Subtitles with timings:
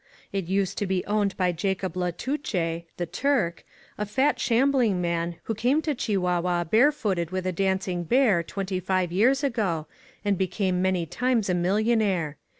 [0.31, 3.63] It used to be owned by Jacob La Touche— "The Turk''—
[3.99, 9.11] a fat shambling man, who came to Chihuahua barefooted with a dancing bear twenty five
[9.11, 9.85] years ago,
[10.25, 12.39] and became many times a millionaire.